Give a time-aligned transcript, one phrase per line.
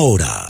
[0.00, 0.46] ahora.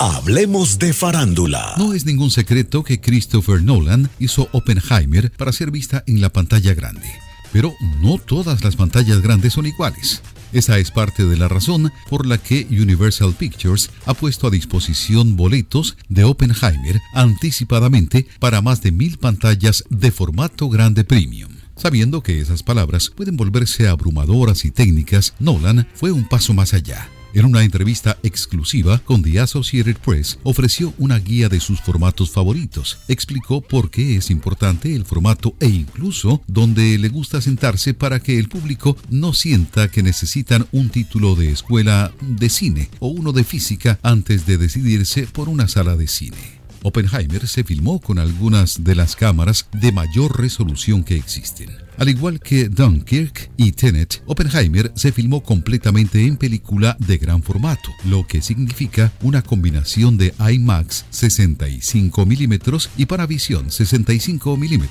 [0.00, 1.74] Hablemos de farándula.
[1.78, 6.74] No es ningún secreto que Christopher Nolan hizo Oppenheimer para ser vista en la pantalla
[6.74, 7.06] grande.
[7.52, 7.72] Pero
[8.02, 10.20] no todas las pantallas grandes son iguales.
[10.52, 15.36] Esa es parte de la razón por la que Universal Pictures ha puesto a disposición
[15.36, 21.52] boletos de Oppenheimer anticipadamente para más de mil pantallas de formato grande premium.
[21.76, 27.08] Sabiendo que esas palabras pueden volverse abrumadoras y técnicas, Nolan fue un paso más allá
[27.34, 32.98] en una entrevista exclusiva con The Associated Press, ofreció una guía de sus formatos favoritos,
[33.08, 38.38] explicó por qué es importante el formato e incluso dónde le gusta sentarse para que
[38.38, 43.44] el público no sienta que necesitan un título de escuela de cine o uno de
[43.44, 46.59] física antes de decidirse por una sala de cine.
[46.82, 51.70] Oppenheimer se filmó con algunas de las cámaras de mayor resolución que existen.
[51.98, 57.90] Al igual que Dunkirk y Tenet, Oppenheimer se filmó completamente en película de gran formato,
[58.04, 62.54] lo que significa una combinación de IMAX 65 mm
[62.96, 64.82] y Paravisión 65 mm,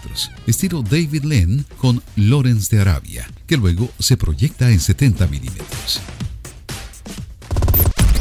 [0.46, 6.19] estilo David Lean con Lawrence de Arabia, que luego se proyecta en 70 mm.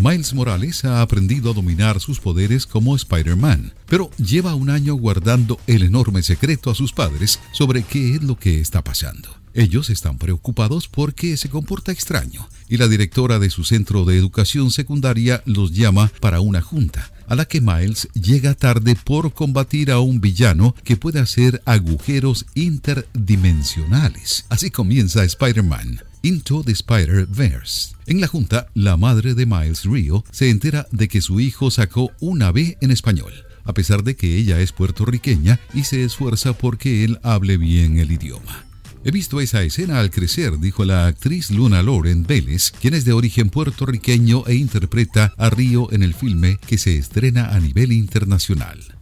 [0.00, 5.60] Miles Morales ha aprendido a dominar sus poderes como Spider-Man, pero lleva un año guardando
[5.66, 9.28] el enorme secreto a sus padres sobre qué es lo que está pasando.
[9.52, 14.70] Ellos están preocupados porque se comporta extraño y la directora de su centro de educación
[14.70, 20.00] secundaria los llama para una junta, a la que Miles llega tarde por combatir a
[20.00, 24.46] un villano que puede hacer agujeros interdimensionales.
[24.48, 26.09] Así comienza Spider-Man.
[26.22, 27.94] Into the Spider-Verse.
[28.06, 32.10] En la junta, la madre de Miles Rio se entera de que su hijo sacó
[32.20, 33.32] una B en español,
[33.64, 38.12] a pesar de que ella es puertorriqueña y se esfuerza porque él hable bien el
[38.12, 38.64] idioma.
[39.02, 43.14] He visto esa escena al crecer, dijo la actriz Luna Loren Vélez, quien es de
[43.14, 48.99] origen puertorriqueño e interpreta a Río en el filme que se estrena a nivel internacional.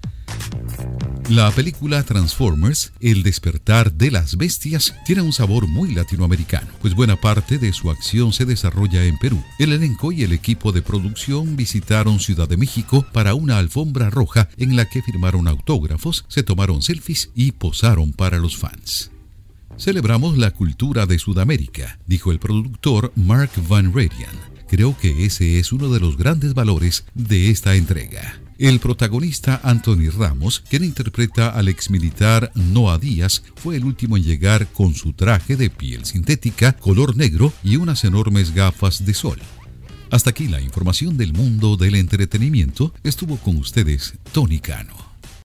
[1.28, 7.16] La película Transformers, El despertar de las bestias, tiene un sabor muy latinoamericano, pues buena
[7.16, 9.44] parte de su acción se desarrolla en Perú.
[9.58, 14.48] El elenco y el equipo de producción visitaron Ciudad de México para una alfombra roja
[14.56, 19.10] en la que firmaron autógrafos, se tomaron selfies y posaron para los fans.
[19.76, 24.34] Celebramos la cultura de Sudamérica, dijo el productor Mark Van Radian.
[24.66, 28.40] Creo que ese es uno de los grandes valores de esta entrega.
[28.58, 34.66] El protagonista Anthony Ramos, quien interpreta al exmilitar Noah Díaz, fue el último en llegar
[34.72, 39.38] con su traje de piel sintética, color negro y unas enormes gafas de sol.
[40.10, 42.92] Hasta aquí la información del mundo del entretenimiento.
[43.04, 45.07] Estuvo con ustedes Tony Cano.